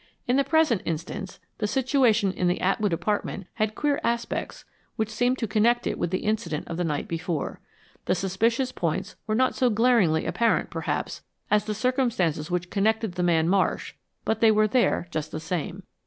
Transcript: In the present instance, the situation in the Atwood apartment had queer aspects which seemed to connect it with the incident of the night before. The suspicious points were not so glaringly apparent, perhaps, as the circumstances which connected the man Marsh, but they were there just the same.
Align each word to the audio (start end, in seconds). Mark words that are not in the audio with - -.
In 0.25 0.35
the 0.35 0.43
present 0.43 0.81
instance, 0.83 1.39
the 1.59 1.67
situation 1.67 2.31
in 2.31 2.47
the 2.47 2.59
Atwood 2.59 2.91
apartment 2.91 3.45
had 3.53 3.75
queer 3.75 3.99
aspects 4.03 4.65
which 4.95 5.11
seemed 5.11 5.37
to 5.37 5.47
connect 5.47 5.85
it 5.85 5.99
with 5.99 6.09
the 6.09 6.21
incident 6.25 6.67
of 6.67 6.77
the 6.77 6.83
night 6.83 7.07
before. 7.07 7.59
The 8.05 8.15
suspicious 8.15 8.71
points 8.71 9.15
were 9.27 9.35
not 9.35 9.53
so 9.53 9.69
glaringly 9.69 10.25
apparent, 10.25 10.71
perhaps, 10.71 11.21
as 11.51 11.65
the 11.65 11.75
circumstances 11.75 12.49
which 12.49 12.71
connected 12.71 13.11
the 13.11 13.21
man 13.21 13.47
Marsh, 13.47 13.93
but 14.25 14.41
they 14.41 14.49
were 14.49 14.67
there 14.67 15.07
just 15.11 15.29
the 15.31 15.39
same. 15.39 15.83